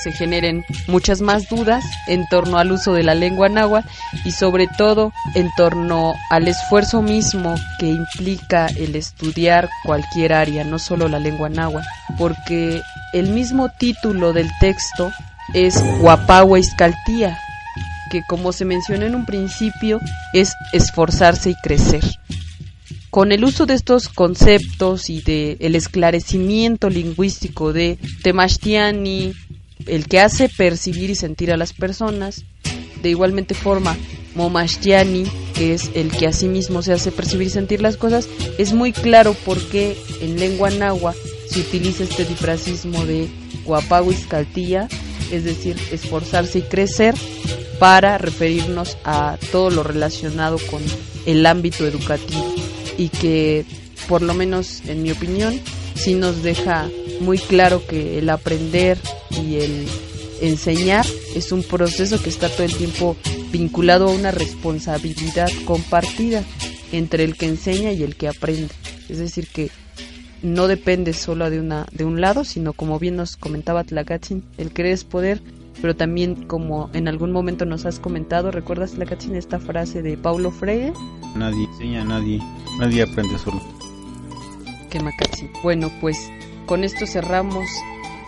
se 0.00 0.12
generen 0.12 0.64
muchas 0.86 1.20
más 1.20 1.48
dudas 1.48 1.82
en 2.06 2.24
torno 2.28 2.58
al 2.58 2.70
uso 2.70 2.92
de 2.92 3.02
la 3.02 3.16
lengua 3.16 3.48
náhuatl 3.48 3.88
y 4.24 4.30
sobre 4.30 4.68
todo 4.78 5.12
en 5.34 5.50
torno 5.56 6.14
al 6.30 6.46
esfuerzo 6.46 7.02
mismo 7.02 7.56
que 7.80 7.88
implica 7.88 8.68
el 8.68 8.94
estudiar 8.94 9.68
cualquier 9.82 10.34
área, 10.34 10.62
no 10.62 10.78
solo 10.78 11.08
la 11.08 11.18
lengua 11.18 11.48
náhuatl, 11.48 11.88
porque 12.16 12.80
el 13.12 13.30
mismo 13.30 13.68
título 13.68 14.32
del 14.32 14.52
texto 14.60 15.10
es 15.52 15.82
Huapagua 15.98 16.60
Iscaltía, 16.60 17.36
que 18.12 18.22
como 18.28 18.52
se 18.52 18.64
mencionó 18.64 19.04
en 19.04 19.16
un 19.16 19.26
principio 19.26 19.98
es 20.32 20.54
esforzarse 20.72 21.50
y 21.50 21.56
crecer. 21.56 22.04
Con 23.12 23.30
el 23.30 23.44
uso 23.44 23.66
de 23.66 23.74
estos 23.74 24.08
conceptos 24.08 25.10
y 25.10 25.20
de 25.20 25.58
el 25.60 25.74
esclarecimiento 25.74 26.88
lingüístico 26.88 27.74
de 27.74 27.98
Temashtiani, 28.22 29.34
el 29.84 30.06
que 30.06 30.18
hace 30.18 30.48
percibir 30.48 31.10
y 31.10 31.14
sentir 31.14 31.52
a 31.52 31.58
las 31.58 31.74
personas, 31.74 32.46
de 33.02 33.10
igualmente 33.10 33.52
forma 33.52 33.98
Momashtiani, 34.34 35.24
que 35.54 35.74
es 35.74 35.90
el 35.94 36.10
que 36.10 36.26
asimismo 36.26 36.80
se 36.80 36.94
hace 36.94 37.12
percibir 37.12 37.48
y 37.48 37.50
sentir 37.50 37.82
las 37.82 37.98
cosas, 37.98 38.30
es 38.56 38.72
muy 38.72 38.92
claro 38.92 39.34
por 39.34 39.62
qué 39.68 39.94
en 40.22 40.40
lengua 40.40 40.70
náhuatl 40.70 41.18
se 41.50 41.60
utiliza 41.60 42.04
este 42.04 42.24
difracismo 42.24 43.04
de 43.04 43.28
guapahuiscaltía, 43.66 44.88
es 45.30 45.44
decir, 45.44 45.76
esforzarse 45.90 46.60
y 46.60 46.62
crecer 46.62 47.14
para 47.78 48.16
referirnos 48.16 48.96
a 49.04 49.36
todo 49.50 49.68
lo 49.68 49.82
relacionado 49.82 50.56
con 50.70 50.80
el 51.26 51.44
ámbito 51.44 51.86
educativo 51.86 52.54
y 52.98 53.08
que 53.08 53.64
por 54.08 54.22
lo 54.22 54.34
menos 54.34 54.82
en 54.86 55.02
mi 55.02 55.10
opinión 55.10 55.58
sí 55.94 56.14
nos 56.14 56.42
deja 56.42 56.88
muy 57.20 57.38
claro 57.38 57.86
que 57.86 58.18
el 58.18 58.28
aprender 58.30 58.98
y 59.30 59.56
el 59.56 59.86
enseñar 60.40 61.06
es 61.34 61.52
un 61.52 61.62
proceso 61.62 62.20
que 62.20 62.28
está 62.28 62.48
todo 62.48 62.64
el 62.64 62.74
tiempo 62.74 63.16
vinculado 63.52 64.08
a 64.08 64.12
una 64.12 64.30
responsabilidad 64.30 65.48
compartida 65.64 66.42
entre 66.90 67.24
el 67.24 67.36
que 67.36 67.46
enseña 67.46 67.92
y 67.92 68.02
el 68.02 68.16
que 68.16 68.28
aprende. 68.28 68.74
Es 69.08 69.18
decir, 69.18 69.46
que 69.46 69.70
no 70.42 70.66
depende 70.66 71.12
solo 71.12 71.48
de 71.48 71.60
una 71.60 71.86
de 71.92 72.04
un 72.04 72.20
lado, 72.20 72.44
sino 72.44 72.72
como 72.72 72.98
bien 72.98 73.16
nos 73.16 73.36
comentaba 73.36 73.84
Tlacachin, 73.84 74.44
el 74.58 74.72
querer 74.72 74.92
es 74.92 75.04
poder, 75.04 75.40
pero 75.82 75.96
también 75.96 76.46
como 76.46 76.88
en 76.94 77.08
algún 77.08 77.32
momento 77.32 77.66
nos 77.66 77.84
has 77.86 77.98
comentado, 77.98 78.52
¿recuerdas 78.52 78.92
Tlacachin 78.92 79.34
esta 79.34 79.58
frase 79.58 80.00
de 80.00 80.16
Paulo 80.16 80.52
Freire? 80.52 80.92
Nadie 81.34 81.64
enseña 81.64 82.02
a 82.02 82.04
nadie, 82.04 82.40
nadie 82.78 83.02
aprende 83.02 83.36
solo. 83.36 83.60
Que 84.88 85.00
Macatzi. 85.00 85.50
Bueno, 85.64 85.90
pues 86.00 86.30
con 86.66 86.84
esto 86.84 87.04
cerramos. 87.04 87.68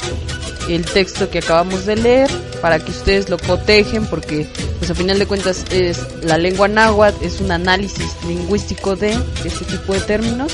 el 0.69 0.85
texto 0.85 1.29
que 1.29 1.39
acabamos 1.39 1.85
de 1.85 1.95
leer 1.95 2.29
para 2.61 2.79
que 2.79 2.91
ustedes 2.91 3.29
lo 3.29 3.37
cotejen 3.37 4.05
porque 4.05 4.47
pues 4.79 4.89
a 4.91 4.95
final 4.95 5.19
de 5.19 5.25
cuentas 5.25 5.65
es 5.71 5.99
la 6.23 6.37
lengua 6.37 6.67
náhuatl 6.67 7.25
es 7.25 7.41
un 7.41 7.51
análisis 7.51 8.15
lingüístico 8.27 8.95
de 8.95 9.17
este 9.43 9.65
tipo 9.65 9.93
de 9.93 9.99
términos 10.01 10.53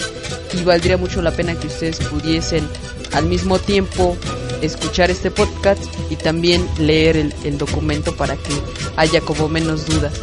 y 0.54 0.64
valdría 0.64 0.98
mucho 0.98 1.22
la 1.22 1.32
pena 1.32 1.54
que 1.54 1.68
ustedes 1.68 2.00
pudiesen 2.00 2.68
al 3.14 3.26
mismo 3.26 3.60
tiempo 3.60 4.18
escuchar 4.62 5.12
este 5.12 5.32
podcast 5.32 5.84
y 6.10 6.16
también 6.16 6.68
leer 6.80 7.18
el, 7.18 7.34
el 7.44 7.58
documento 7.58 8.16
para 8.16 8.36
que 8.36 8.54
haya 8.98 9.22
como 9.22 9.48
menos 9.48 9.86
dudas. 9.86 10.14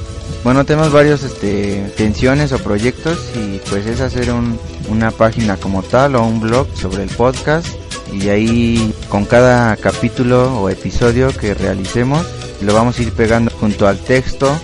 Bueno, 0.44 0.64
tenemos 0.64 0.92
varios 0.92 1.22
este, 1.22 1.92
tensiones 1.96 2.52
o 2.52 2.58
proyectos 2.58 3.18
y 3.34 3.58
pues 3.68 3.86
es 3.86 4.00
hacer 4.00 4.30
un, 4.30 4.58
una 4.88 5.10
página 5.10 5.56
como 5.56 5.82
tal 5.82 6.14
o 6.14 6.24
un 6.24 6.40
blog 6.40 6.68
sobre 6.76 7.02
el 7.02 7.10
podcast 7.10 7.66
y 8.12 8.28
ahí 8.28 8.94
con 9.08 9.24
cada 9.24 9.76
capítulo 9.76 10.60
o 10.60 10.70
episodio 10.70 11.28
que 11.36 11.54
realicemos 11.54 12.24
lo 12.60 12.74
vamos 12.74 12.98
a 12.98 13.02
ir 13.02 13.12
pegando 13.12 13.50
junto 13.58 13.88
al 13.88 13.98
texto 13.98 14.56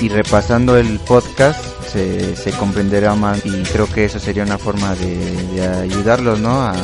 y 0.00 0.08
repasando 0.08 0.76
el 0.76 0.98
podcast 1.00 1.64
se, 1.94 2.34
se 2.34 2.50
comprenderá 2.50 3.14
más 3.14 3.46
y 3.46 3.62
creo 3.62 3.86
que 3.86 4.06
eso 4.06 4.18
sería 4.18 4.42
una 4.42 4.58
forma 4.58 4.94
de, 4.96 5.64
ayudarlos 5.82 6.40
¿no? 6.40 6.60
a, 6.60 6.74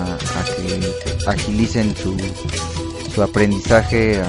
que 0.57 1.27
agilicen 1.27 1.94
su, 1.96 2.16
aprendizaje 3.20 4.23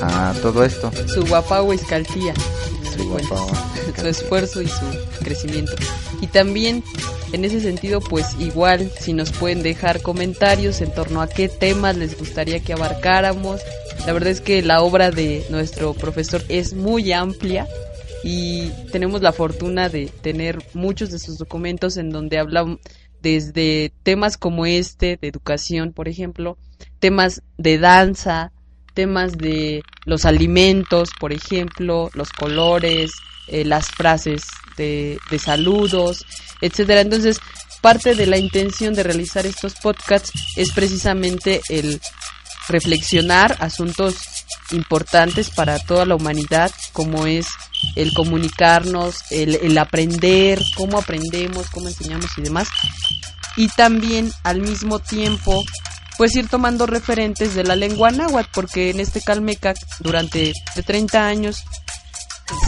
a, 0.00 0.30
a 0.30 0.32
todo 0.34 0.64
esto. 0.64 0.90
Su 1.06 1.22
guapagua 1.26 1.74
escaltía. 1.74 2.32
Su 2.98 4.06
esfuerzo 4.06 4.62
y 4.62 4.68
su 4.68 4.84
crecimiento. 5.22 5.72
Y 6.20 6.26
también 6.26 6.82
en 7.32 7.44
ese 7.44 7.60
sentido, 7.60 8.00
pues 8.00 8.36
igual 8.38 8.90
si 8.98 9.12
nos 9.12 9.32
pueden 9.32 9.62
dejar 9.62 10.00
comentarios 10.02 10.80
en 10.80 10.92
torno 10.92 11.20
a 11.20 11.28
qué 11.28 11.48
temas 11.48 11.96
les 11.96 12.18
gustaría 12.18 12.60
que 12.60 12.72
abarcáramos. 12.72 13.60
La 14.06 14.12
verdad 14.12 14.30
es 14.30 14.40
que 14.40 14.62
la 14.62 14.82
obra 14.82 15.10
de 15.10 15.44
nuestro 15.50 15.94
profesor 15.94 16.42
es 16.48 16.74
muy 16.74 17.12
amplia 17.12 17.66
y 18.24 18.70
tenemos 18.90 19.22
la 19.22 19.32
fortuna 19.32 19.88
de 19.88 20.06
tener 20.06 20.58
muchos 20.74 21.10
de 21.10 21.18
sus 21.18 21.38
documentos 21.38 21.96
en 21.96 22.10
donde 22.10 22.38
hablan 22.38 22.78
desde 23.22 23.92
temas 24.02 24.36
como 24.36 24.66
este, 24.66 25.18
de 25.20 25.28
educación, 25.28 25.92
por 25.92 26.08
ejemplo, 26.08 26.56
temas 26.98 27.42
de 27.56 27.78
danza, 27.78 28.52
temas 28.98 29.38
de 29.38 29.84
los 30.06 30.24
alimentos, 30.24 31.10
por 31.20 31.32
ejemplo, 31.32 32.10
los 32.14 32.30
colores, 32.30 33.12
eh, 33.46 33.64
las 33.64 33.86
frases 33.86 34.42
de, 34.76 35.20
saludos, 35.40 36.26
etcétera. 36.60 37.02
Entonces, 37.02 37.38
parte 37.80 38.16
de 38.16 38.26
la 38.26 38.38
intención 38.38 38.94
de 38.94 39.04
realizar 39.04 39.46
estos 39.46 39.76
podcasts 39.76 40.32
es 40.56 40.72
precisamente 40.72 41.60
el 41.68 42.00
reflexionar 42.68 43.56
asuntos 43.60 44.16
importantes 44.72 45.50
para 45.50 45.78
toda 45.78 46.04
la 46.04 46.16
humanidad, 46.16 46.72
como 46.92 47.28
es 47.28 47.46
el 47.94 48.12
comunicarnos, 48.14 49.30
el, 49.30 49.54
el 49.62 49.78
aprender, 49.78 50.60
cómo 50.74 50.98
aprendemos, 50.98 51.70
cómo 51.70 51.86
enseñamos 51.86 52.36
y 52.36 52.42
demás. 52.42 52.66
Y 53.56 53.68
también 53.68 54.32
al 54.42 54.60
mismo 54.60 54.98
tiempo 54.98 55.62
pues 56.18 56.34
ir 56.34 56.48
tomando 56.48 56.84
referentes 56.84 57.54
de 57.54 57.62
la 57.64 57.76
lengua 57.76 58.10
náhuatl, 58.10 58.50
porque 58.52 58.90
en 58.90 59.00
este 59.00 59.22
Calmecac 59.22 59.78
durante 60.00 60.52
30 60.84 61.26
años 61.26 61.64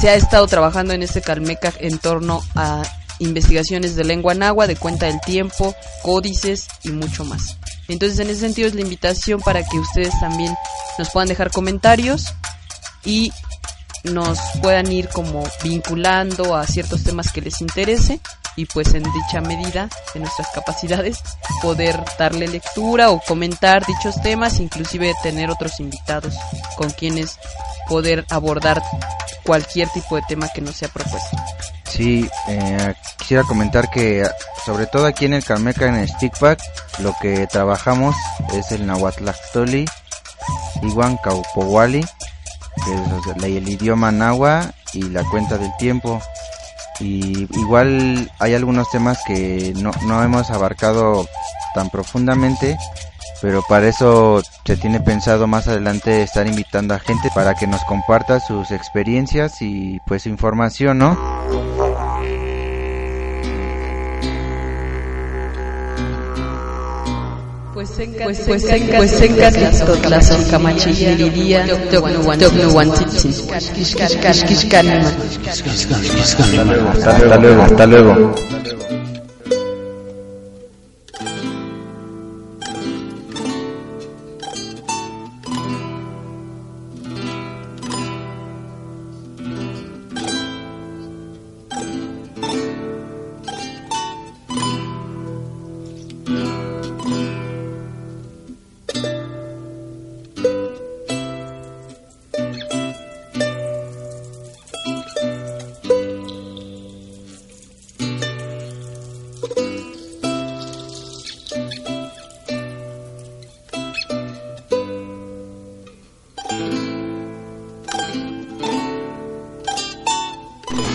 se 0.00 0.08
ha 0.08 0.14
estado 0.14 0.46
trabajando 0.46 0.94
en 0.94 1.02
este 1.02 1.20
Calmecac 1.20 1.76
en 1.80 1.98
torno 1.98 2.42
a 2.54 2.82
investigaciones 3.18 3.96
de 3.96 4.04
lengua 4.04 4.34
náhuatl, 4.34 4.68
de 4.68 4.76
cuenta 4.76 5.06
del 5.06 5.20
tiempo, 5.20 5.74
códices 6.02 6.68
y 6.84 6.90
mucho 6.90 7.24
más. 7.24 7.56
Entonces, 7.88 8.20
en 8.20 8.30
ese 8.30 8.40
sentido 8.40 8.68
es 8.68 8.74
la 8.74 8.82
invitación 8.82 9.40
para 9.40 9.64
que 9.64 9.78
ustedes 9.78 10.18
también 10.20 10.54
nos 10.96 11.10
puedan 11.10 11.28
dejar 11.28 11.50
comentarios 11.50 12.26
y 13.04 13.32
nos 14.04 14.38
puedan 14.62 14.90
ir 14.92 15.08
como 15.08 15.42
vinculando 15.62 16.54
a 16.54 16.66
ciertos 16.68 17.02
temas 17.02 17.32
que 17.32 17.40
les 17.40 17.60
interese 17.60 18.20
y 18.60 18.66
pues 18.66 18.92
en 18.92 19.02
dicha 19.02 19.40
medida 19.40 19.88
de 20.12 20.20
nuestras 20.20 20.48
capacidades 20.54 21.22
poder 21.62 21.98
darle 22.18 22.46
lectura 22.46 23.10
o 23.10 23.18
comentar 23.20 23.86
dichos 23.86 24.20
temas, 24.20 24.60
inclusive 24.60 25.14
tener 25.22 25.50
otros 25.50 25.80
invitados 25.80 26.34
con 26.76 26.90
quienes 26.90 27.38
poder 27.88 28.26
abordar 28.28 28.82
cualquier 29.44 29.88
tipo 29.88 30.16
de 30.16 30.22
tema 30.28 30.48
que 30.48 30.60
nos 30.60 30.76
sea 30.76 30.88
propuesto. 30.88 31.38
Sí, 31.84 32.28
eh, 32.48 32.94
quisiera 33.18 33.44
comentar 33.44 33.88
que 33.90 34.28
sobre 34.66 34.86
todo 34.86 35.06
aquí 35.06 35.24
en 35.24 35.32
el 35.32 35.44
Calmeca, 35.44 35.86
en 35.86 35.94
el 35.94 36.08
Stickpack, 36.08 36.60
lo 36.98 37.14
que 37.20 37.46
trabajamos 37.46 38.14
es 38.52 38.72
el 38.72 38.86
Nahuatlactoli, 38.86 39.86
Iguan 40.82 41.16
Caupowali, 41.16 42.04
que 42.84 42.94
es 42.94 43.42
el 43.42 43.68
idioma 43.68 44.12
nahua 44.12 44.74
y 44.92 45.04
la 45.04 45.24
cuenta 45.24 45.56
del 45.56 45.74
tiempo. 45.78 46.20
Y 47.00 47.48
igual 47.58 48.30
hay 48.38 48.54
algunos 48.54 48.90
temas 48.90 49.18
que 49.26 49.72
no, 49.76 49.90
no 50.06 50.22
hemos 50.22 50.50
abarcado 50.50 51.26
tan 51.74 51.90
profundamente, 51.90 52.76
pero 53.40 53.62
para 53.68 53.88
eso 53.88 54.42
se 54.64 54.76
tiene 54.76 55.00
pensado 55.00 55.46
más 55.46 55.66
adelante 55.66 56.22
estar 56.22 56.46
invitando 56.46 56.94
a 56.94 56.98
gente 56.98 57.30
para 57.34 57.54
que 57.54 57.66
nos 57.66 57.82
comparta 57.84 58.40
sus 58.40 58.70
experiencias 58.70 59.62
y 59.62 59.98
pues 60.06 60.26
información, 60.26 60.98
¿no? 60.98 61.69
Hasta 77.06 77.36
luego, 77.38 77.62
hasta 77.62 77.86
luego. 77.86 78.59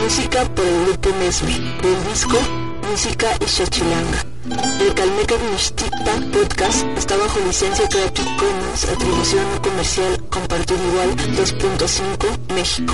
Música 0.05 0.45
por 0.53 0.63
el 0.63 0.85
grupo 0.85 1.09
Mesme, 1.17 1.49
del 1.81 2.13
disco 2.13 2.37
Música 2.91 3.27
y 3.43 3.49
Xochilanga. 3.49 4.23
El 4.79 4.93
Calmeca 4.93 5.33
Mixtipa 5.49 6.13
Podcast 6.31 6.85
está 6.95 7.17
bajo 7.17 7.39
licencia 7.39 7.89
Creative 7.89 8.29
Commons, 8.37 8.83
atribución 8.83 9.43
no 9.51 9.61
comercial, 9.63 10.23
compartir 10.29 10.77
igual 10.77 11.09
2.5, 11.15 12.53
México. 12.53 12.93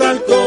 Quetzalcóatl. 0.00 0.39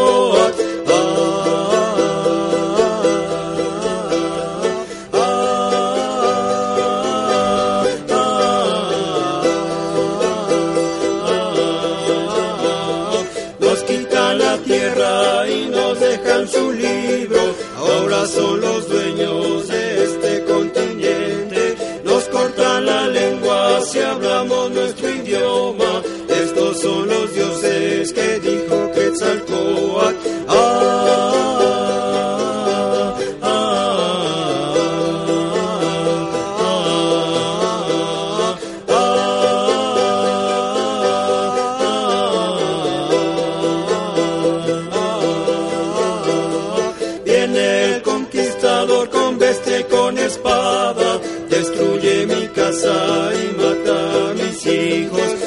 Y 49.43 49.83
con 49.89 50.17
espada, 50.17 51.19
destruye 51.49 52.25
mi 52.25 52.47
casa 52.47 53.31
y 53.33 53.55
mata 53.57 54.29
a 54.29 54.33
mis 54.35 54.65
hijos. 54.65 55.42